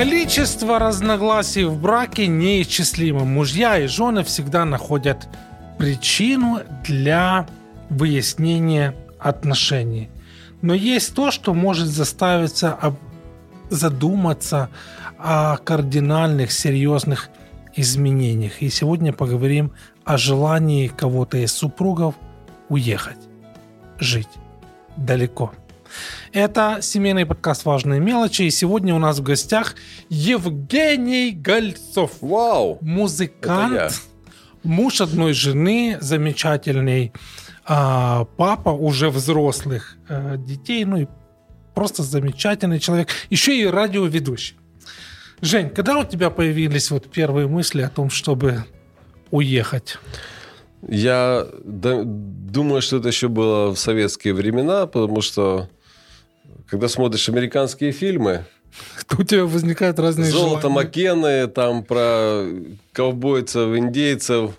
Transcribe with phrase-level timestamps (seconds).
[0.00, 3.26] Количество разногласий в браке неисчислимо.
[3.26, 5.28] Мужья и жены всегда находят
[5.76, 7.46] причину для
[7.90, 10.08] выяснения отношений.
[10.62, 12.64] Но есть то, что может заставить
[13.68, 14.70] задуматься
[15.18, 17.28] о кардинальных, серьезных
[17.76, 18.62] изменениях.
[18.62, 19.74] И сегодня поговорим
[20.06, 22.14] о желании кого-то из супругов
[22.70, 23.18] уехать,
[23.98, 24.30] жить
[24.96, 25.52] далеко.
[26.32, 28.42] Это семейный подкаст «Важные мелочи».
[28.42, 29.74] И сегодня у нас в гостях
[30.08, 32.12] Евгений Гольцов.
[32.20, 32.78] Вау!
[32.80, 34.00] Музыкант,
[34.62, 37.12] муж одной жены, замечательный
[37.64, 41.06] а, папа уже взрослых а, детей, ну и
[41.74, 43.08] просто замечательный человек.
[43.30, 44.56] Еще и радиоведущий.
[45.40, 48.64] Жень, когда у тебя появились вот первые мысли о том, чтобы
[49.30, 49.98] уехать?
[50.86, 55.68] Я думаю, что это еще было в советские времена, потому что
[56.70, 58.44] когда смотришь американские фильмы,
[59.08, 60.74] то у тебя возникают разные Золото желания.
[60.76, 62.44] Маккены, там про
[62.92, 64.52] ковбойцев, индейцев,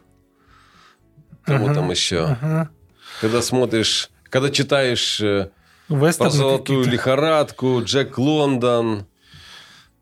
[1.44, 2.26] кому ага, там еще.
[2.26, 2.70] Ага.
[3.22, 5.50] Когда смотришь, когда читаешь э,
[5.88, 9.06] Вестерны про золотую лихорадку, Джек Лондон,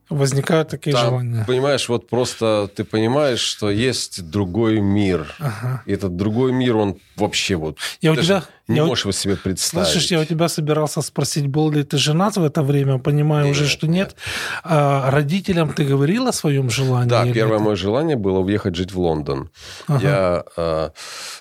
[0.09, 1.43] Возникают такие Там, желания.
[1.45, 5.35] Понимаешь, вот просто ты понимаешь, что есть другой мир.
[5.37, 5.83] Ага.
[5.85, 7.77] И этот другой мир, он вообще вот...
[8.01, 8.43] Я у тебя...
[8.69, 9.87] Не я можешь его себе представить.
[9.87, 13.55] Слышишь, я у тебя собирался спросить, был ли ты женат в это время, понимаю нет,
[13.55, 14.15] уже, что нет.
[14.63, 17.09] А родителям ты говорил о своем желании?
[17.09, 17.63] Да, первое это?
[17.65, 19.49] мое желание было уехать жить в Лондон.
[19.87, 19.99] Ага.
[20.07, 20.89] Я э,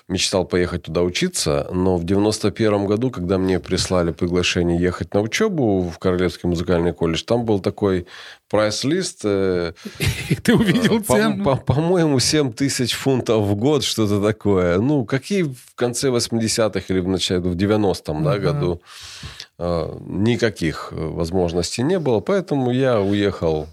[0.07, 5.81] мечтал поехать туда учиться, но в 91 году, когда мне прислали приглашение ехать на учебу
[5.81, 8.07] в Королевский музыкальный колледж, там был такой
[8.49, 9.21] прайс-лист.
[9.23, 9.73] Э,
[10.29, 11.43] И ты увидел цену?
[11.43, 14.79] По- по- по-моему, 7 тысяч фунтов в год, что-то такое.
[14.79, 18.81] Ну, какие в конце 80-х или в начале, в 90-м да, году
[19.57, 23.67] э, никаких возможностей не было, поэтому я уехал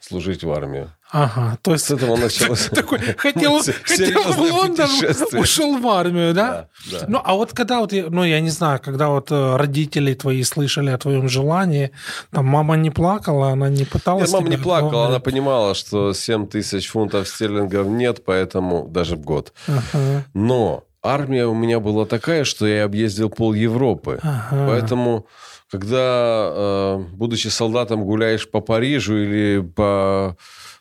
[0.00, 0.92] служить в армию.
[1.10, 1.86] Ага, то есть...
[1.86, 2.66] С этого началось.
[2.70, 4.90] Такой, хотел, хотел в Лондон,
[5.32, 6.68] ушел в армию, да?
[6.90, 7.06] Да, да?
[7.08, 10.90] Ну, а вот когда вот, ну, я не знаю, когда вот э, родители твои слышали
[10.90, 11.92] о твоем желании,
[12.30, 14.30] там мама не плакала, она не пыталась...
[14.30, 19.20] Нет, мама не плакала, она понимала, что 7 тысяч фунтов стерлингов нет, поэтому даже в
[19.20, 19.52] год.
[19.66, 20.24] Ага.
[20.34, 24.18] Но армия у меня была такая, что я объездил пол Европы.
[24.22, 24.66] Ага.
[24.68, 25.26] Поэтому,
[25.70, 30.36] когда, э, будучи солдатом, гуляешь по Парижу или по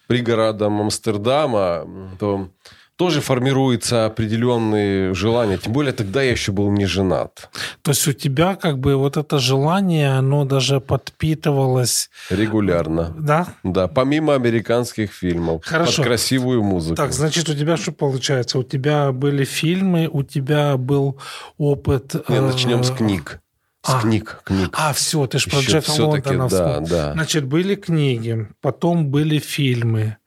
[0.08, 1.86] пригородам Амстердама,
[2.20, 2.50] то
[2.98, 5.58] тоже формируются определенные желания.
[5.58, 7.50] Тем более тогда я еще был не женат.
[7.84, 12.10] То есть у тебя как бы вот это желание, оно даже подпитывалось...
[12.32, 13.14] Регулярно.
[13.18, 13.48] Да?
[13.64, 15.64] Да, помимо американских фильмов.
[15.64, 15.98] Хорошо.
[15.98, 16.96] Под красивую музыку.
[16.96, 18.58] Так, значит, у тебя что получается?
[18.58, 21.20] У тебя были фильмы, у тебя был
[21.58, 22.16] опыт...
[22.28, 23.40] Не, начнем с э, книг.
[23.84, 24.70] С а, книг, книг.
[24.74, 27.14] А, все, ты же про Джека Лондона да, да.
[27.14, 30.18] Значит, были книги, потом были фильмы.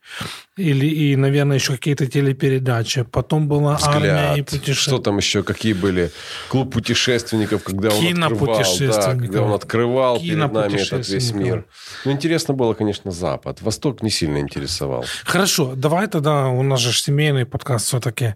[0.57, 3.03] Или, и, наверное, еще какие-то телепередачи.
[3.03, 3.95] Потом была Взгляд.
[3.95, 4.73] армия и путешествия.
[4.73, 5.43] Что там еще?
[5.43, 6.11] Какие были?
[6.49, 8.63] Клуб путешественников, когда он открывал.
[8.79, 11.65] Да, когда он открывал перед нами этот весь мир.
[12.05, 13.61] Ну, интересно было, конечно, Запад.
[13.61, 15.05] Восток не сильно интересовал.
[15.23, 18.35] Хорошо, давай тогда, у нас же семейный подкаст все-таки.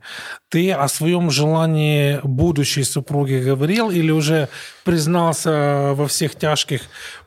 [0.49, 4.47] Ты о своем желании будущей супруги говорил или уже
[4.85, 6.81] признался во всех тяжких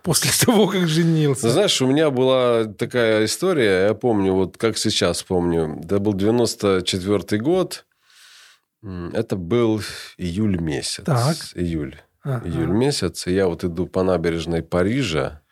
[0.08, 1.50] после того, как женился?
[1.50, 5.78] Знаешь, у меня была такая история, я помню, вот как сейчас помню.
[5.84, 7.84] Это был 94 год.
[9.12, 9.82] Это был
[10.16, 11.04] июль месяц.
[11.04, 11.36] Так.
[11.54, 12.00] Июль.
[12.22, 12.48] Ага.
[12.48, 13.26] Июль месяц.
[13.26, 15.42] И я вот иду по набережной Парижа.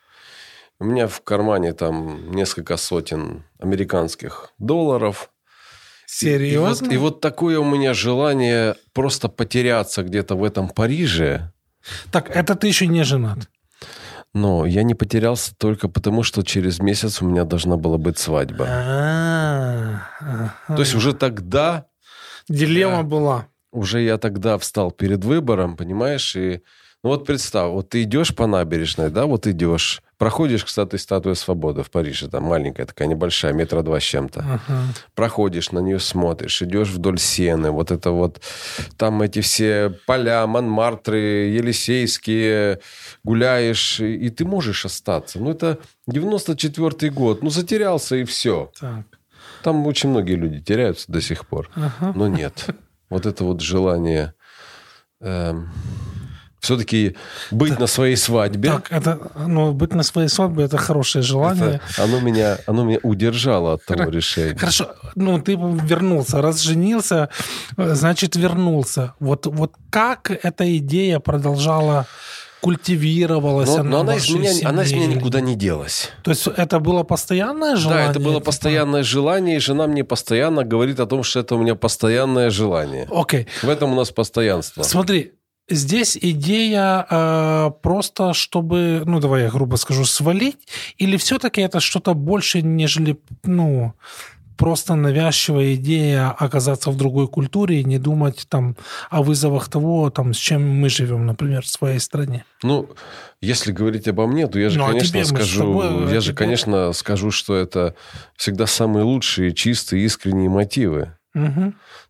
[0.79, 5.31] У меня в кармане там несколько сотен американских долларов.
[6.07, 6.87] Серьезно?
[6.87, 11.53] И, и, вот, и вот такое у меня желание просто потеряться где-то в этом Париже.
[12.11, 13.51] Так, это ты еще не женат?
[14.37, 18.67] Но я не потерялся только потому, что через месяц у меня должна была быть свадьба.
[20.67, 21.87] То есть уже тогда...
[22.47, 23.47] Дилемма была.
[23.73, 26.61] Уже я тогда встал перед выбором, понимаешь, и...
[27.03, 31.83] Ну вот представь, вот ты идешь по набережной, да, вот идешь, Проходишь, кстати, статуя свободы
[31.83, 34.41] в Париже, там маленькая такая, небольшая, метра два с чем-то.
[34.41, 34.83] Ага.
[35.15, 38.41] Проходишь, на нее смотришь, идешь вдоль сены, вот это вот,
[38.97, 41.19] там эти все поля, Монмартры,
[41.51, 42.81] Елисейские,
[43.25, 45.39] гуляешь, и ты можешь остаться.
[45.39, 45.79] Ну, это
[46.11, 48.73] 94-й год, ну, затерялся и все.
[48.81, 49.05] Так.
[49.63, 52.13] Там очень многие люди теряются до сих пор, ага.
[52.15, 52.67] но нет.
[53.11, 54.33] Вот это вот желание...
[55.21, 55.71] Эм
[56.67, 57.17] все-таки
[57.51, 58.71] быть так, на своей свадьбе.
[58.71, 61.81] Так, это, ну, быть на своей свадьбе это хорошее желание.
[61.91, 64.59] Это, оно, меня, оно меня удержало от того Хор- решения.
[64.59, 67.29] Хорошо, ну, ты вернулся, раз женился,
[67.77, 69.15] значит, вернулся.
[69.21, 72.07] Вот, вот как эта идея продолжала
[72.61, 76.11] культивировалась Но, она но она, из меня, она из меня никуда не делась.
[76.25, 78.07] То есть это было постоянное желание?
[78.07, 81.59] Да, это было постоянное желание, и жена мне постоянно говорит о том, что это у
[81.59, 83.07] меня постоянное желание.
[83.11, 83.47] Окей.
[83.63, 84.83] В этом у нас постоянство.
[84.83, 85.33] Смотри,
[85.69, 90.59] здесь идея э, просто, чтобы, ну, давай я грубо скажу, свалить,
[90.99, 93.95] или все-таки это что-то больше, нежели, ну,
[94.57, 98.75] просто навязчивая идея оказаться в другой культуре и не думать там
[99.11, 102.45] о вызовах того, там, с чем мы живем, например, в своей стране.
[102.63, 102.89] Ну,
[103.43, 106.29] если говорить обо мне, то я же, Ну, а конечно, скажу, тобой, а я же,
[106.29, 107.95] тебе- конечно, скажу, что это
[108.37, 111.13] всегда самые лучшие, чистые, искренние мотивы.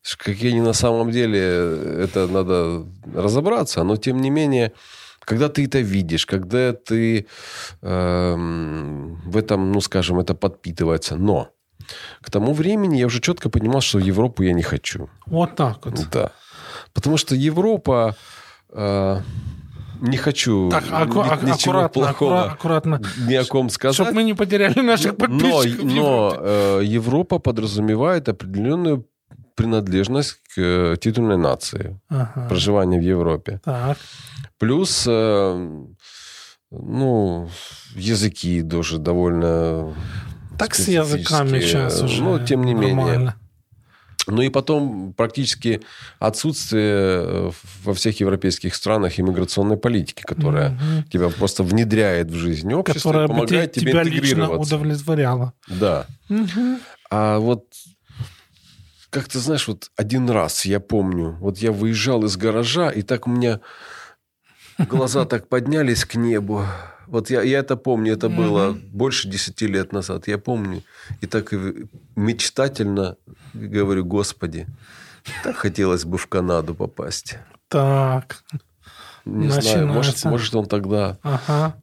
[0.02, 1.40] Ш- Какие они на самом деле,
[2.04, 2.84] это надо
[3.14, 4.72] разобраться, но тем не менее,
[5.20, 7.26] когда ты это видишь, когда ты
[7.82, 11.48] эм, в этом, ну, скажем, это подпитывается, но
[12.22, 15.08] к тому времени я уже четко понимал, что в Европу я не хочу.
[15.26, 16.08] Вот так вот.
[16.12, 16.30] Да.
[16.94, 18.16] Потому что Европа...
[18.70, 19.20] э,
[20.00, 22.10] не хочу Так, аку- ни- ничего аккуратно, плохого
[22.44, 23.94] аккура- аккуратно, ни о ком сказать.
[23.94, 25.84] чтобы мы не потеряли наших но, подписчиков.
[25.84, 26.38] но Европе.
[26.42, 29.06] э, Европа подразумевает определенную
[29.56, 32.46] принадлежность к э, титульной нации, Ага.
[32.48, 33.60] проживание в Европе.
[33.64, 33.98] Так.
[34.58, 35.84] Плюс, э,
[36.70, 37.48] ну,
[37.94, 39.94] языки тоже довольно
[40.58, 42.22] Так с языками сейчас уже.
[42.22, 42.94] Ну, тем не менее.
[42.96, 43.34] нормально.
[44.28, 45.80] Ну и потом практически
[46.18, 47.50] отсутствие э,
[47.84, 51.04] во всех европейских странах иммиграционной политики, которая Мгм.
[51.12, 54.76] тебя просто внедряет в жизнь общества Которая помогает те- тебе тебя лично интегрироваться.
[54.76, 55.52] удовлетворяла.
[55.68, 56.06] Да.
[56.28, 56.78] Мгм.
[57.08, 57.66] А вот
[59.10, 63.26] как ты знаешь, вот один раз я помню, вот я выезжал из гаража, и так
[63.26, 63.60] у меня
[64.78, 66.64] глаза так поднялись к небу.
[67.06, 70.26] Вот я, я это помню, это было больше десяти лет назад.
[70.26, 70.82] Я помню.
[71.20, 71.52] И так
[72.16, 73.16] мечтательно
[73.54, 74.66] говорю, Господи,
[75.44, 77.38] так хотелось бы в Канаду попасть.
[77.68, 78.42] Так.
[79.24, 80.28] Не знаю, может, Начинается.
[80.28, 81.76] может, он тогда Ага.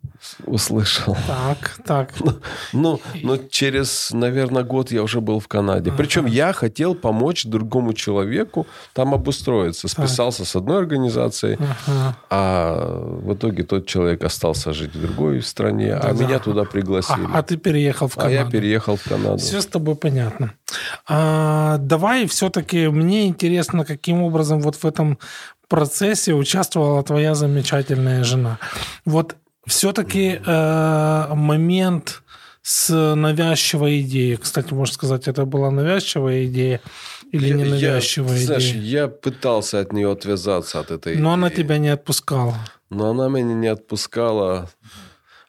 [0.46, 1.16] Услышал.
[1.28, 2.14] Так, так.
[2.74, 5.92] Ну, но через, наверное, год я уже был в Канаде.
[5.92, 9.88] Причем я хотел помочь другому человеку там обустроиться.
[9.88, 12.18] Списался с одной организацией, Ага.
[12.30, 16.26] а в итоге тот человек остался жить в другой стране, а Да-да.
[16.26, 17.28] меня туда А, пригласили.
[17.34, 18.36] а ты переехал в А Канаду.
[18.36, 19.38] я переехал в Канаду.
[19.38, 20.54] Все с тобой понятно.
[21.08, 25.20] А, давай все-таки мне интересно, каким образом вот в этом
[25.68, 28.58] процессе участвовала твоя замечательная жена.
[29.06, 30.40] Вот все-таки
[31.36, 32.22] момент
[32.62, 34.38] с навязчивой идеей.
[34.38, 36.80] Кстати, можно сказать, это была навязчивая идея
[37.32, 38.82] или Я- не я- ты знаешь, идея?
[38.82, 41.58] я пытался от нее отвязаться, от этой Но она идеи.
[41.58, 42.56] тебя не отпускала.
[42.90, 44.70] Но она меня не отпускала.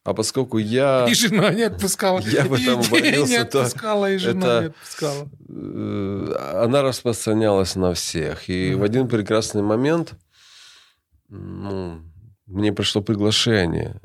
[0.02, 1.06] А поскольку я...
[1.08, 2.20] И жена не отпускала.
[2.20, 5.28] Я в этом идея убедился, не отпускала, и жена это- не отпускала.
[5.48, 8.48] э, она распространялась на всех.
[8.50, 10.14] И в один прекрасный момент
[11.28, 12.00] ну,
[12.54, 14.00] мне пришло приглашение.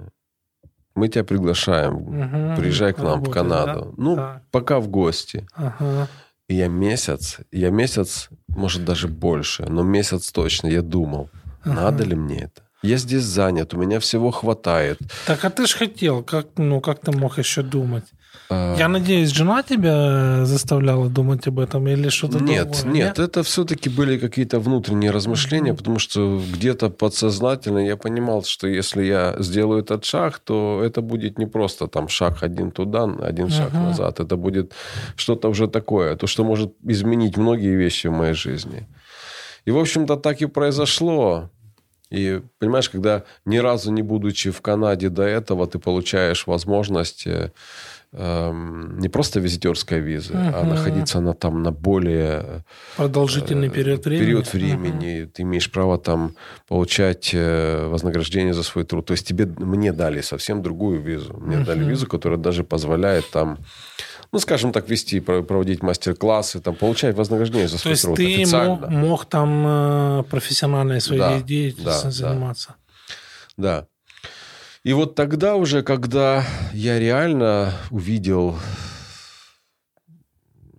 [0.95, 1.93] Мы тебя приглашаем.
[1.93, 2.55] Мгм.
[2.57, 3.81] Приезжай к нам в Работать, Канаду.
[3.85, 4.03] да?
[4.03, 4.41] Ну, Так.
[4.51, 5.47] пока в гости.
[5.53, 6.07] Ага.
[6.47, 11.29] И я месяц, я месяц, может, даже больше, но месяц точно, я думал,
[11.63, 12.63] надо ли мне это?
[12.81, 14.97] Я здесь занят, у меня всего хватает.
[15.27, 18.05] Так, а ты ж хотел, как, ну, как ты мог еще думать?
[18.49, 22.93] А, Я надеюсь, жена тебя заставляла думать об этом или что-то Нет, другое?
[22.93, 29.03] нет, это все-таки были какие-то внутренние размышления, потому что где-то подсознательно я понимал, что если
[29.03, 33.69] я сделаю этот шаг, то это будет не просто там шаг один туда, один шаг
[33.73, 33.83] Ага.
[33.83, 34.19] назад.
[34.19, 34.73] Это будет
[35.15, 38.87] что-то уже такое, то, что может изменить многие вещи в моей жизни.
[39.65, 41.49] И, в общем-то, так и произошло.
[42.09, 47.51] И, понимаешь, когда ни разу не будучи в Канаде до этого, ты получаешь возможность э,
[48.11, 50.69] не просто визитерской визы, а Мгм.
[50.69, 52.63] находиться на, там на более
[52.97, 54.21] Продолжительный период времени?
[54.23, 55.25] Э, период времени.
[55.25, 56.31] Ты имеешь право там
[56.67, 59.05] получать э, вознаграждение за свой труд.
[59.05, 61.35] То есть тебе, мне дали совсем другую визу.
[61.37, 63.59] Мне дали визу, которая даже позволяет там,
[64.31, 68.15] ну, скажем так, вести, про- проводить мастер-классы, там, получать вознаграждение за То свой есть труд
[68.17, 68.75] ты официально.
[68.75, 72.29] мог, мог там э, профессиональной своей Да, деятельностью да, да.
[72.29, 72.75] заниматься?
[73.55, 73.85] Да.
[74.83, 76.43] И вот тогда уже, когда
[76.73, 78.57] я реально увидел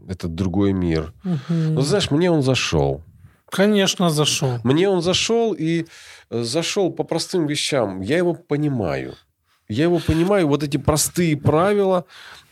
[0.09, 1.75] этот другой мир, Мгм.
[1.75, 3.03] ну, знаешь, мне он зашел.
[3.51, 4.59] Конечно, зашел.
[4.65, 5.87] Мне он зашел и
[6.31, 8.01] э, зашел по простым вещам.
[8.01, 9.15] Я его понимаю.
[9.69, 10.47] Я его понимаю.
[10.49, 12.05] Вот эти простые правила,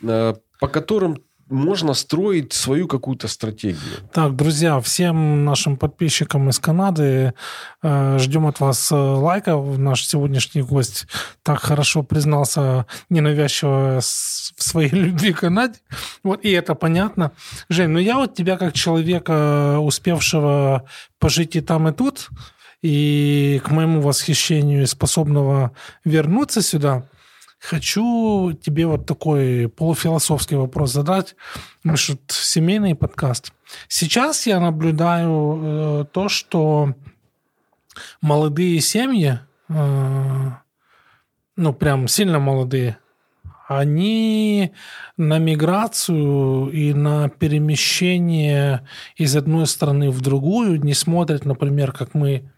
[0.02, 3.78] э, по которым можно строить свою какую-то стратегию.
[4.12, 7.34] Так, друзья, всем нашим подписчикам из Канады
[7.82, 9.78] э, ждем от вас э, лайков.
[9.78, 11.06] Наш сегодняшний гость
[11.42, 15.78] так хорошо признался ненавязчиво в своей любви к Канаде.
[16.22, 17.32] Вот, и это понятно.
[17.68, 20.84] Жень, ну я вот тебя как человека, успевшего
[21.18, 22.28] пожить и там, и тут,
[22.82, 25.72] и к моему восхищению способного
[26.04, 27.08] вернуться сюда,
[27.58, 31.36] хочу тебе вот такой полуфилософский вопрос задать.
[31.84, 33.52] Же семейный подкаст.
[33.88, 36.94] Сейчас я наблюдаю э, то, что
[38.20, 40.50] молодые семьи, э,
[41.56, 42.98] ну прям сильно молодые,
[43.68, 44.72] они
[45.18, 48.86] на миграцию и на перемещение
[49.16, 52.50] из одной страны в другую не смотрят, например, как мы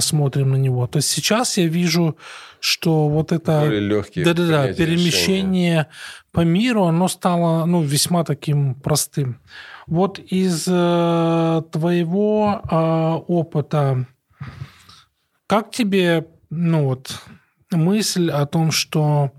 [0.00, 0.86] смотрим на него.
[0.86, 2.16] То есть сейчас я вижу,
[2.60, 3.62] что вот это
[4.24, 5.88] да-да-да, перемещение решения.
[6.30, 9.40] по миру, оно стало ну, весьма таким простым.
[9.86, 12.76] Вот из э, твоего э,
[13.26, 14.06] опыта,
[15.46, 17.18] как тебе ну, вот,
[17.70, 19.32] мысль о том, что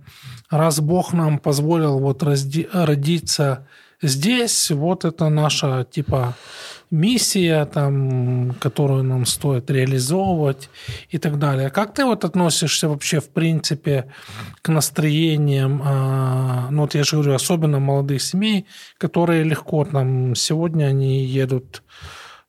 [0.50, 3.68] раз Бог нам позволил вот разди- родиться
[4.02, 6.36] здесь, вот это наша типа
[6.94, 10.70] миссия, там, которую нам стоит реализовывать
[11.10, 11.72] и так далее.
[11.72, 14.06] Как ты вот относишься вообще, в принципе,
[14.62, 18.68] к настроениям, а, ну вот я же говорю, особенно молодых семей,
[19.00, 21.82] которые легко там, сегодня они едут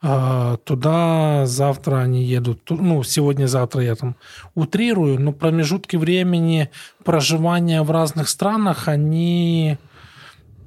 [0.03, 4.17] а, туда, завтра они едут, ну, сегодня-завтра я там
[4.55, 6.69] утрирую, но промежутки времени
[7.03, 9.79] проживания в разных странах, они,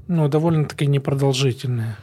[0.08, 1.96] ну, довольно-таки непродолжительные.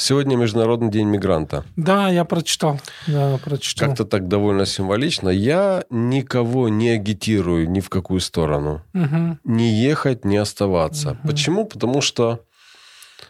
[0.00, 1.62] Сегодня Международный день мигранта.
[1.76, 2.80] Да, я прочитал.
[3.06, 3.88] Да, прочитал.
[3.88, 5.28] Как-то так довольно символично.
[5.28, 8.82] Я никого не агитирую ни в какую сторону.
[8.94, 9.38] Угу.
[9.44, 11.10] Не ехать, не оставаться.
[11.10, 11.28] Угу.
[11.28, 11.66] Почему?
[11.66, 12.46] Потому что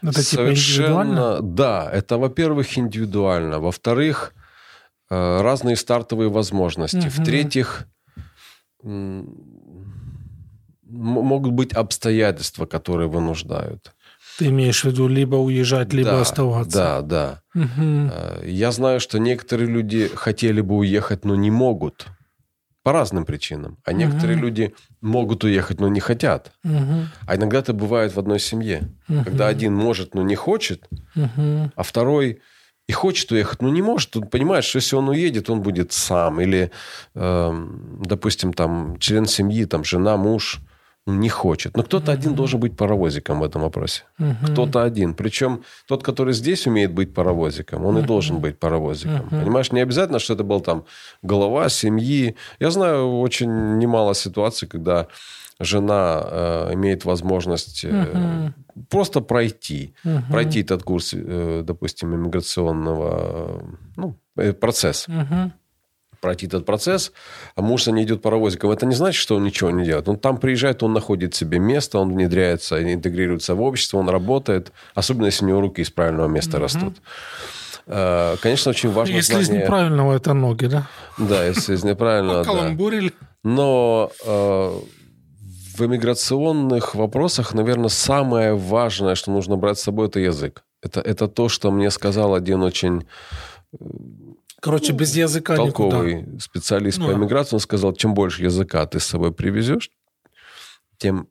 [0.01, 1.89] это типа Совершенно, да.
[1.91, 3.59] Это, во-первых, индивидуально.
[3.59, 4.33] Во-вторых,
[5.09, 6.97] э, разные стартовые возможности.
[6.97, 7.09] Угу.
[7.09, 7.85] В-третьих,
[10.91, 13.93] могут быть обстоятельства, которые вынуждают.
[14.37, 16.77] Ты имеешь в виду либо уезжать, либо да, оставаться?
[16.77, 17.41] Да, да.
[17.61, 18.45] Угу.
[18.45, 22.07] Я знаю, что некоторые люди хотели бы уехать, но не могут.
[22.83, 23.77] По разным причинам.
[23.85, 24.45] А некоторые угу.
[24.45, 26.51] люди могут уехать, но не хотят.
[26.63, 27.07] Угу.
[27.27, 28.89] А иногда это бывает в одной семье.
[29.07, 29.23] Угу.
[29.25, 31.71] Когда один может, но не хочет, угу.
[31.75, 32.41] а второй
[32.87, 34.17] и хочет уехать, но не может.
[34.17, 36.41] Он понимает, что если он уедет, он будет сам.
[36.41, 36.71] Или,
[37.13, 37.67] э,
[38.03, 40.59] допустим, там член семьи, там жена, муж–
[41.07, 41.75] не хочет.
[41.75, 42.15] Но кто-то mm-hmm.
[42.15, 44.03] один должен быть паровозиком в этом вопросе.
[44.19, 44.51] Mm-hmm.
[44.51, 45.13] Кто-то один.
[45.15, 48.03] Причем тот, который здесь умеет быть паровозиком, он mm-hmm.
[48.03, 49.21] и должен быть паровозиком.
[49.21, 49.41] Mm-hmm.
[49.41, 50.85] Понимаешь, не обязательно, что это был там
[51.23, 52.35] голова семьи.
[52.59, 55.07] Я знаю очень немало ситуаций, когда
[55.59, 58.51] жена э, имеет возможность э, uh-huh.
[58.89, 60.31] просто пройти, uh-huh.
[60.31, 63.63] пройти этот курс, э, допустим, иммиграционного
[63.95, 65.11] ну, э, процесса.
[65.11, 65.51] Uh-huh
[66.21, 67.11] пройти этот процесс,
[67.55, 68.71] а муж не идет паровозиком.
[68.71, 70.07] Это не значит, что он ничего не делает.
[70.07, 75.25] Он там приезжает, он находит себе место, он внедряется, интегрируется в общество, он работает, особенно
[75.25, 76.63] если у него руки из правильного места угу.
[76.63, 76.97] растут.
[77.87, 79.59] Э, конечно, очень важно Если знание...
[79.59, 80.87] из неправильного, это ноги, да?
[81.17, 83.09] Да, если из неправильного, да.
[83.43, 84.79] Но э,
[85.77, 90.63] в иммиграционных вопросах, наверное, самое важное, что нужно брать с собой, это язык.
[90.83, 93.05] Это, это то, что мне сказал один очень
[94.61, 96.39] Короче, ну, без языка толковый никуда.
[96.39, 99.89] специалист ну, по иммиграции, он сказал, чем больше языка ты с собой привезешь,
[100.97, 101.27] тем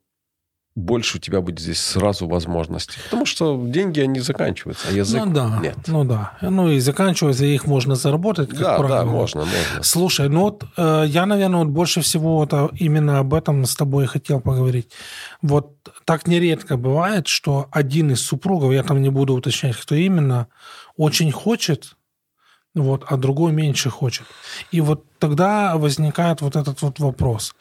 [0.75, 2.99] больше у тебя будет здесь сразу возможностей.
[3.05, 5.77] Потому что деньги, они заканчиваются, а язык ну, да, нет.
[5.87, 6.33] Ну да.
[6.41, 8.99] Ну и заканчиваются, их можно заработать, как да, правило.
[8.99, 9.83] Да, можно, можно.
[9.83, 13.77] Слушай, ну вот э, я, наверное, вот больше всего вот а, именно об этом с
[13.77, 14.91] тобой хотел поговорить.
[15.43, 20.49] Вот так нередко бывает, что один из супругов, я там не буду уточнять, кто именно,
[20.97, 21.97] очень хочет
[22.75, 24.27] вот, а другой меньше хочет.
[24.71, 27.55] И вот тогда возникает вот этот вот вопрос.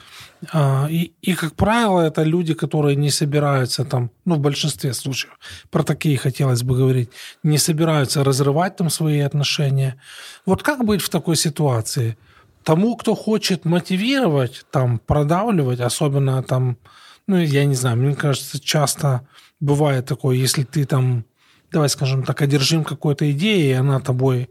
[0.53, 5.39] А, и, и, как правило, это люди, которые не собираются там, ну, в большинстве случаев,
[5.71, 7.09] про такие хотелось бы говорить,
[7.43, 9.99] не собираются разрывать там свои отношения.
[10.45, 12.17] Вот как быть в такой ситуации?
[12.63, 16.77] Тому, кто хочет мотивировать, там, продавливать, особенно там,
[17.25, 19.27] ну, я не знаю, мне кажется, часто
[19.59, 21.25] бывает такое, если ты там,
[21.71, 24.49] давай скажем так, одержим какой-то идеей, и она тобой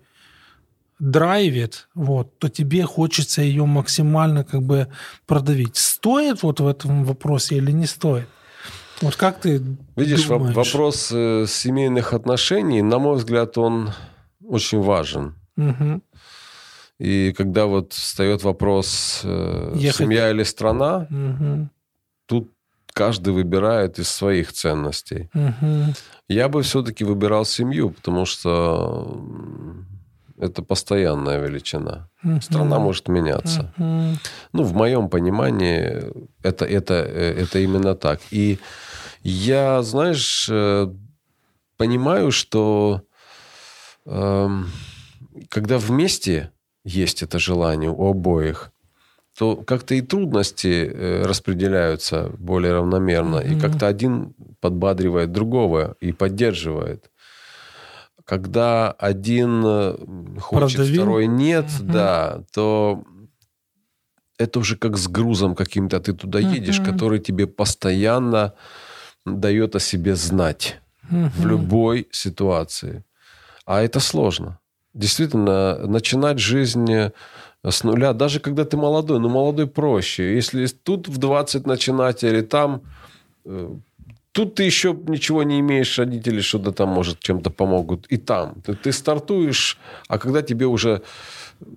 [0.98, 4.88] драйвит, вот, то тебе хочется ее максимально как бы
[5.26, 5.76] продавить.
[5.76, 8.28] Стоит вот в этом вопросе или не стоит?
[9.00, 9.62] Вот как ты
[9.96, 10.54] Видишь, думаешь?
[10.54, 13.92] вопрос э, семейных отношений, на мой взгляд, он
[14.44, 15.34] очень важен.
[15.56, 16.00] Угу.
[16.98, 19.96] И когда вот встает вопрос э, Ехать.
[19.96, 21.68] семья или страна, угу.
[22.26, 22.50] тут
[22.92, 25.30] каждый выбирает из своих ценностей.
[25.32, 25.94] Угу.
[26.28, 29.22] Я бы все-таки выбирал семью, потому что
[30.40, 32.08] это постоянная величина.
[32.24, 32.40] Uh-huh.
[32.40, 33.72] Страна может меняться.
[33.78, 34.14] Uh-huh.
[34.52, 38.20] Ну, в моем понимании, это, это, это именно так.
[38.30, 38.58] И
[39.22, 40.88] я, знаешь, э,
[41.76, 43.02] понимаю, что
[44.06, 44.48] э,
[45.48, 46.50] когда вместе
[46.84, 48.70] есть это желание у обоих,
[49.38, 53.56] то как-то и трудности э, распределяются более равномерно, mm-hmm.
[53.56, 57.10] и как-то один подбадривает другого и поддерживает.
[58.28, 59.96] Когда один э,
[60.38, 61.02] хочет, Продавил.
[61.02, 61.92] второй нет, mm-hmm.
[61.92, 63.02] да, то
[64.36, 66.92] это уже как с грузом каким-то ты туда едешь, mm-hmm.
[66.92, 68.52] который тебе постоянно
[69.24, 70.78] дает о себе знать
[71.10, 71.30] mm-hmm.
[71.36, 73.02] в любой ситуации.
[73.64, 74.58] А это сложно.
[74.92, 76.86] Действительно, начинать жизнь
[77.66, 80.34] с нуля, даже когда ты молодой, но молодой проще.
[80.34, 82.82] Если тут в 20 начинать или там,
[83.46, 83.70] э,
[84.38, 88.06] тут ты еще ничего не имеешь, родители что-то там, может, чем-то помогут.
[88.12, 88.54] И там.
[88.64, 89.78] Ты, ты стартуешь,
[90.08, 91.00] а когда тебе уже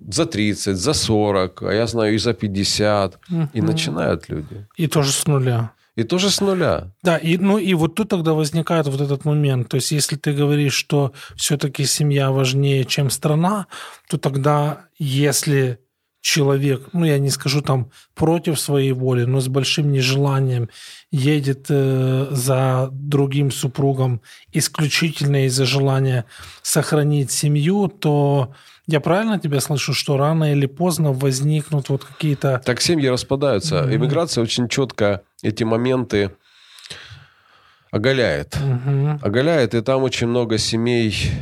[0.08, 3.48] за 30, за 40, а я знаю и за 50, угу.
[3.56, 4.66] и начинают люди.
[4.78, 5.70] И тоже с нуля.
[5.96, 6.92] И тоже с нуля.
[7.02, 9.68] Да, и, ну и вот тут тогда возникает вот этот момент.
[9.68, 13.66] То есть если ты говоришь, что все-таки семья важнее, чем страна,
[14.08, 15.78] то тогда если
[16.22, 20.70] человек, ну я не скажу там против своей воли, но с большим нежеланием
[21.10, 26.24] едет э, за другим супругом исключительно из-за желания
[26.62, 28.54] сохранить семью, то
[28.86, 32.62] я правильно тебя слышу, что рано или поздно возникнут вот какие-то...
[32.64, 33.76] Так семьи распадаются.
[33.76, 33.96] Mm-hmm.
[33.96, 36.30] Иммиграция очень четко эти моменты
[37.90, 38.54] оголяет.
[38.54, 39.18] Mm-hmm.
[39.22, 41.32] Оголяет, и там очень много семей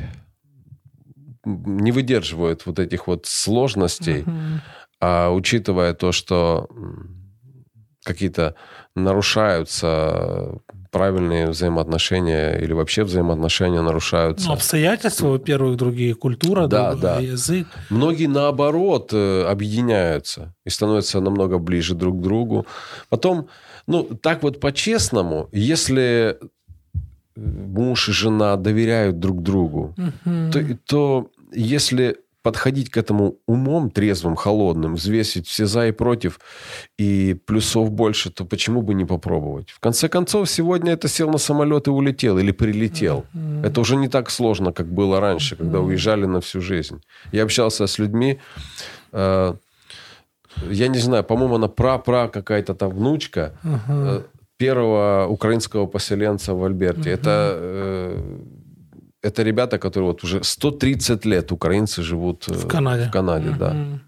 [1.44, 4.22] не выдерживают вот этих вот сложностей.
[4.22, 4.58] Mm-hmm.
[5.00, 6.68] А учитывая то, что
[8.04, 8.54] какие-то
[8.94, 14.48] нарушаются правильные взаимоотношения или вообще взаимоотношения нарушаются.
[14.48, 17.20] Ну, обстоятельства, во-первых, другие, культура, да, другой да.
[17.20, 17.68] язык.
[17.90, 22.66] Многие, наоборот, э, объединяются и становятся намного ближе друг к другу.
[23.08, 23.48] Потом,
[23.86, 26.38] ну, так вот по-честному, если
[27.40, 30.50] муж и жена доверяют друг другу, угу.
[30.52, 36.40] то, то если подходить к этому умом трезвым, холодным, взвесить все за и против,
[36.98, 39.70] и плюсов больше, то почему бы не попробовать?
[39.70, 43.24] В конце концов, сегодня это сел на самолет и улетел или прилетел.
[43.34, 43.66] Mm-hmm.
[43.66, 45.86] Это уже не так сложно, как было раньше, когда mm-hmm.
[45.86, 47.02] уезжали на всю жизнь.
[47.32, 48.38] Я общался с людьми,
[49.12, 49.54] э,
[50.70, 54.24] я не знаю, по-моему, она пра-пра какая-то там внучка uh-huh.
[54.60, 57.10] Первого украинского поселенца в Альберте.
[57.10, 57.14] Uh-huh.
[57.14, 58.38] Это э,
[59.22, 63.06] это ребята, которые вот уже 130 лет украинцы живут э, в Канаде.
[63.08, 63.58] В Канаде, mm-hmm.
[63.58, 64.00] да.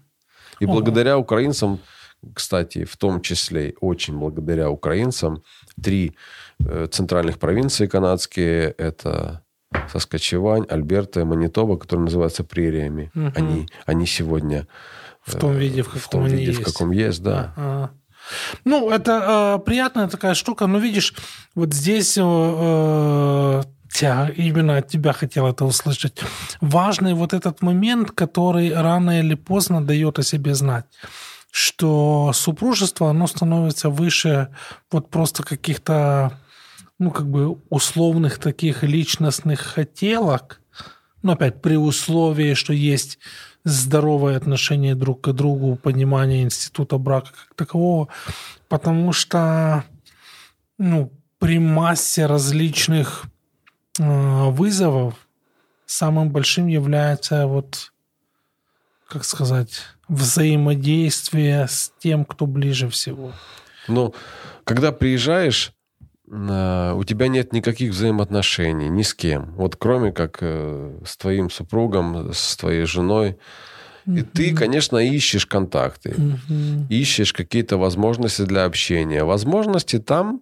[0.59, 0.73] И Ого.
[0.73, 1.79] благодаря украинцам,
[2.35, 5.43] кстати, в том числе, очень благодаря украинцам,
[5.83, 6.15] три
[6.59, 9.41] э, центральных провинции канадские, это
[9.91, 13.31] Соскочевань, Альберта и Манитоба, которые называются прериями, угу.
[13.35, 14.67] они, они сегодня...
[15.25, 16.61] В том виде, в каком, в том виде, есть.
[16.61, 17.53] в каком есть, да.
[17.55, 17.89] А-а.
[18.65, 21.13] Ну, это э, приятная такая штука, но видишь,
[21.55, 26.21] вот здесь э, тебя, именно от тебя хотел это услышать.
[26.61, 30.85] Важный вот этот момент, который рано или поздно дает о себе знать
[31.55, 34.49] что супружество, оно становится выше
[34.91, 36.39] вот просто каких-то,
[36.97, 40.59] ну, как бы условных таких личностных хотелок,
[41.23, 43.17] но опять при условии, что есть
[43.63, 48.09] здоровое отношение друг к другу, понимание института брака как такового,
[48.69, 49.83] потому что,
[50.77, 53.25] ну, при массе различных
[53.99, 55.27] Э, вызовов
[55.85, 57.93] самым большим является вот,
[59.07, 63.33] как сказать, взаимодействие с тем, кто ближе всего.
[63.87, 64.15] Ну,
[64.63, 65.73] когда приезжаешь,
[66.27, 69.53] у тебя нет никаких взаимоотношений ни с кем.
[69.55, 73.37] Вот кроме как э, с твоим супругом, с твоей женой.
[74.05, 74.27] И mm-hmm.
[74.33, 76.87] ты, конечно, ищешь контакты, mm-hmm.
[76.89, 79.23] ищешь какие-то возможности для общения.
[79.23, 80.41] Возможности там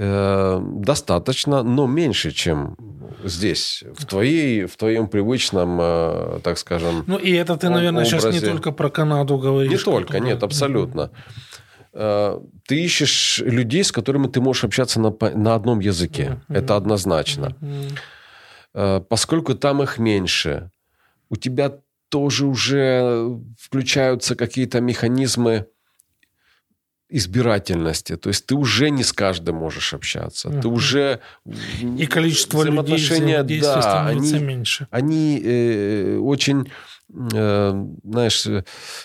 [0.00, 2.76] Э, достаточно, но меньше, чем
[3.24, 7.02] здесь, в, твоей, в твоем привычном, э, так скажем.
[7.08, 8.20] Ну и это ты, наверное, образе.
[8.20, 9.72] сейчас не только про Канаду говоришь.
[9.72, 11.10] Не только, нет, абсолютно.
[11.10, 11.67] Э,
[11.98, 16.40] ты ищешь людей, с которыми ты можешь общаться на, на одном языке.
[16.48, 16.56] Mm-hmm.
[16.56, 17.56] Это однозначно.
[17.60, 19.04] Mm-hmm.
[19.08, 20.70] Поскольку там их меньше,
[21.28, 21.72] у тебя
[22.08, 25.66] тоже уже включаются какие-то механизмы
[27.10, 28.16] избирательности.
[28.16, 30.48] То есть ты уже не с каждым можешь общаться.
[30.48, 30.60] Uh-huh.
[30.60, 31.20] Ты уже...
[31.82, 34.88] И количество людей да, они, меньше.
[34.90, 36.70] Они э, очень,
[37.10, 38.64] э, знаешь, э,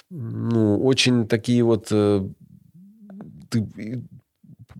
[0.09, 1.87] ну, очень такие вот...
[1.91, 2.27] Э,
[3.53, 4.03] ты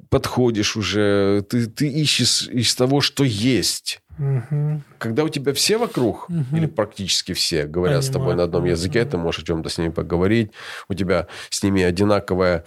[0.10, 4.02] подходишь уже, ты, ты ищешь из того, что есть.
[4.17, 4.84] Мгм.
[4.99, 6.56] Когда у тебя все вокруг, Мгм.
[6.56, 8.38] или практически все, говорят с тобой Понимаю.
[8.38, 10.52] на одном языке, ты можешь о чем-то с ними поговорить,
[10.88, 12.63] у тебя с ними одинаковая,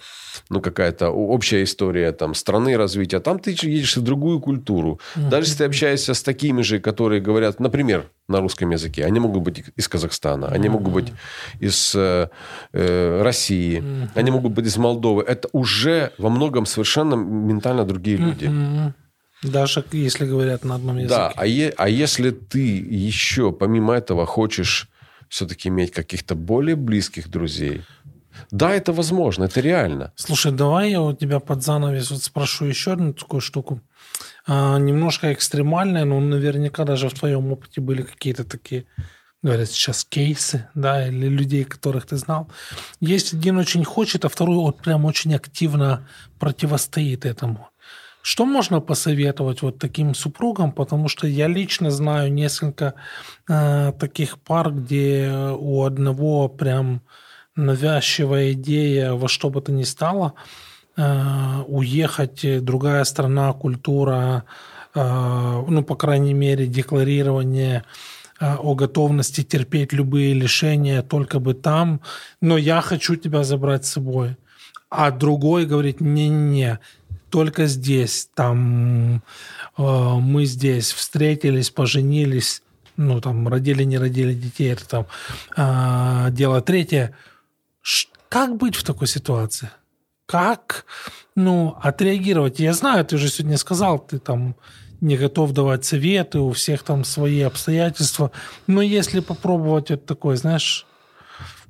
[0.49, 4.99] ну, какая-то общая история там страны развития, там ты едешь в другую культуру.
[5.15, 9.43] Даже если ты общаешься с такими же, которые говорят, например, на русском языке, они могут
[9.43, 11.13] быть из Казахстана, они могут быть
[11.61, 12.27] из э,
[12.73, 13.81] э, России,
[14.15, 15.23] они могут быть из Молдовы.
[15.23, 18.51] Это уже во многом совершенно ментально другие люди.
[19.43, 21.09] Даже если говорят на одном языке.
[21.15, 24.89] Да, а, е- а если ты еще помимо этого хочешь
[25.29, 27.83] все-таки иметь каких-то более близких друзей,
[28.51, 30.11] да, это возможно, это реально.
[30.15, 33.81] Слушай, давай я у тебя под занавес вот спрошу еще одну такую штуку.
[34.47, 38.85] А, немножко экстремальная, но наверняка даже в твоем опыте были какие-то такие,
[39.43, 42.49] говорят сейчас, кейсы, да, или людей, которых ты знал.
[42.99, 46.07] Есть один очень хочет, а второй вот прям очень активно
[46.39, 47.69] противостоит этому.
[48.29, 50.73] Что можно посоветовать вот таким супругам?
[50.73, 52.95] Потому что я лично знаю несколько
[53.47, 57.03] э, таких пар, где у одного прям
[57.55, 60.33] навязчивая идея во что бы то ни стало
[60.97, 64.43] э, уехать, э, другая страна, культура,
[64.93, 67.85] э, ну, по крайней мере, декларирование
[68.41, 72.01] э, о готовности терпеть любые лишения, только бы там,
[72.41, 74.35] но я хочу тебя забрать с собой.
[74.89, 76.79] А другой говорит, не-не-не,
[77.29, 79.17] только здесь, там
[79.77, 82.61] э, мы здесь встретились, поженились,
[82.95, 85.05] ну, там, родили, не родили детей, это там
[85.55, 87.15] э, дело третье.
[87.81, 89.69] Ш- Как быть в такой ситуации?
[90.25, 90.85] Как,
[91.35, 92.59] ну, отреагировать?
[92.59, 94.55] Я знаю, ты же сегодня сказал, ты там
[94.99, 98.31] не готов давать советы, у всех там свои обстоятельства.
[98.65, 100.85] Но если попробовать вот такой, знаешь,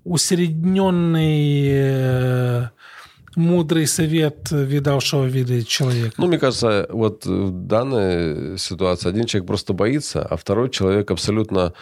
[0.03, 2.69] усредненный э,
[3.37, 6.15] мудрый совет видавшего вида человека.
[6.17, 11.73] Ну, мне кажется, вот в данной ситуации один человек просто боится, а второй человек абсолютно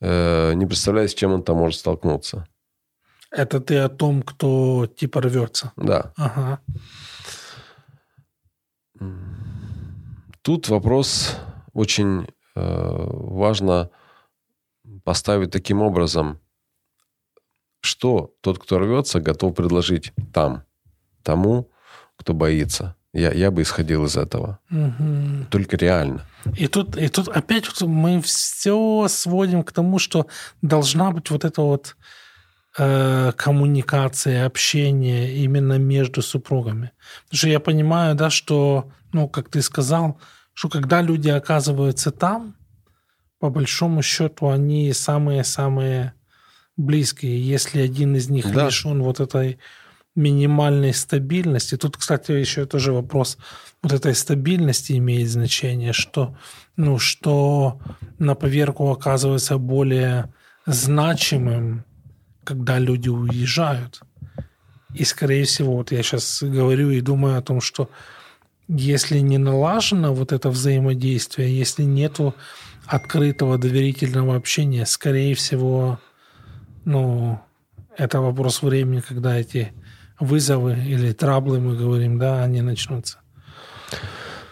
[0.00, 2.48] э, не представляет, с чем он там может столкнуться.
[3.30, 5.72] Это ты о том, кто типа рвется.
[5.76, 6.12] Да.
[6.16, 6.60] Ага.
[10.42, 11.36] Тут вопрос
[11.74, 13.90] очень э, важно
[15.04, 16.40] поставить таким образом,
[17.80, 20.64] что тот, кто рвется, готов предложить там,
[21.22, 21.70] тому,
[22.16, 22.96] кто боится.
[23.12, 24.58] Я, я бы исходил из этого.
[24.70, 25.46] Мгм.
[25.50, 26.24] Только реально.
[26.56, 30.26] И тут, и тут опять мы все сводим к тому, что
[30.62, 31.96] должна быть вот эта вот
[32.78, 36.92] э, коммуникация, общение именно между супругами.
[37.24, 40.18] Потому что я понимаю, да, что, ну, как ты сказал,
[40.54, 42.56] что когда люди оказываются там,
[43.38, 46.14] по большому счету, они самые-самые
[46.76, 47.46] близкие.
[47.46, 48.66] Если один из них Да.
[48.66, 49.58] лишен вот этой
[50.14, 51.76] минимальной стабильности.
[51.76, 53.38] Тут, кстати, еще тоже вопрос
[53.82, 56.36] вот этой стабильности имеет значение, что,
[56.76, 57.80] ну, что
[58.18, 60.32] на поверку оказывается более
[60.66, 61.84] значимым,
[62.44, 64.02] когда люди уезжают.
[64.94, 67.88] И, скорее всего, вот я сейчас говорю и думаю о том, что
[68.68, 72.34] если не налажено вот это взаимодействие, если нету
[72.86, 75.98] открытого доверительного общения, скорее всего,
[76.84, 77.40] ну,
[77.96, 79.72] это вопрос времени, когда эти
[80.20, 83.18] вызовы или траблы, мы говорим, да, они начнутся.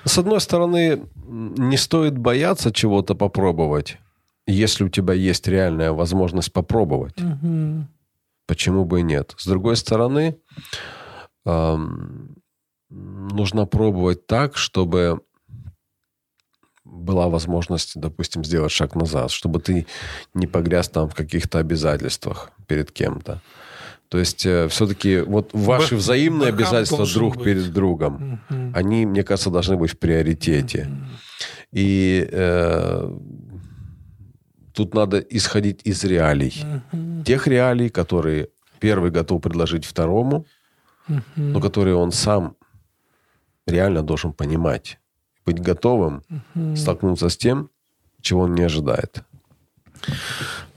[0.04, 3.98] С одной стороны, не стоит бояться чего-то попробовать,
[4.46, 7.18] если у тебя есть реальная возможность попробовать.
[7.20, 7.88] Мгм.
[8.46, 9.34] Почему бы и нет?
[9.38, 10.36] С другой стороны,
[11.44, 12.36] эм,
[12.88, 15.20] нужно пробовать так, чтобы
[16.84, 19.86] была возможность, допустим, сделать шаг назад, чтобы ты
[20.34, 23.40] не погряз там в каких-то обязательствах перед кем-то.
[24.10, 27.44] То есть все-таки вот ваши Бэк- взаимные обязательства друг быть.
[27.44, 28.72] перед другом, Мгм.
[28.74, 30.90] они, мне кажется, должны быть в приоритете.
[31.70, 33.16] И э,
[34.74, 36.52] тут надо исходить из реалий.
[36.92, 37.22] Мгм.
[37.24, 38.48] Тех реалий, которые
[38.80, 40.44] первый готов предложить второму,
[41.06, 41.22] Мгм.
[41.36, 42.56] но которые он сам
[43.66, 44.98] реально должен понимать.
[45.46, 46.22] Быть готовым
[46.76, 47.70] столкнуться с тем,
[48.20, 49.22] чего он не ожидает.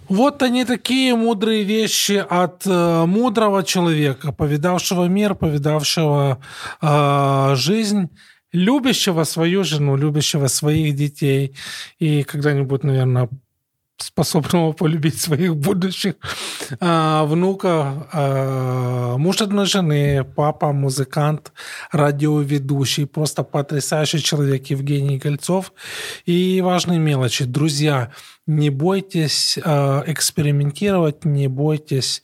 [0.10, 6.40] Вот они такие мудрые вещи от э, мудрого человека, повидавшего мир, повидавшего
[6.82, 8.10] э, жизнь,
[8.52, 11.56] любящего свою жену, любящего своих детей.
[12.00, 13.30] И когда-нибудь, наверное,
[14.04, 16.16] способного полюбить своих будущих
[16.80, 21.52] э, внуков, э, муж одной жены, папа, музыкант,
[21.92, 25.74] радиоведущий, просто потрясающий человек Евгений Кольцов.
[26.26, 27.46] И важные мелочи.
[27.46, 28.12] Друзья,
[28.48, 32.22] не бойтесь э, экспериментировать, не бойтесь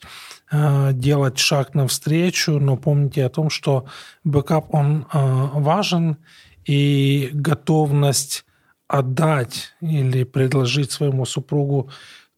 [0.52, 3.86] э, делать шаг навстречу, но помните о том, что
[4.24, 6.18] бэкап, он э, важен,
[6.66, 8.44] и готовность
[8.90, 11.90] отдать или предложить своему супругу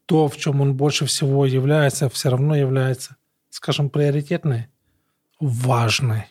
[0.05, 3.17] то, в чем он больше всего является, все равно является,
[3.49, 4.69] скажем, приоритетной,
[5.41, 6.27] важной.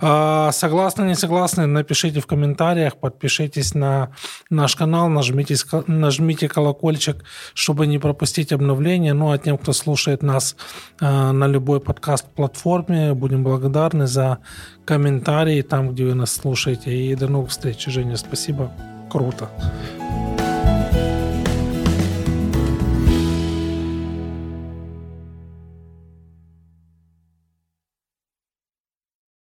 [0.00, 4.12] А, согласны, не согласны, напишите в комментариях, подпишитесь на
[4.48, 5.56] наш канал, нажмите,
[5.86, 9.12] нажмите колокольчик, чтобы не пропустить обновления.
[9.12, 10.56] Ну, а тем, кто слушает нас
[11.00, 14.38] а, на любой подкаст-платформе, будем благодарны за
[14.86, 16.96] комментарии там, где вы нас слушаете.
[16.96, 17.84] И до новых встреч.
[17.86, 18.70] Женя, спасибо.
[19.09, 19.49] Круто.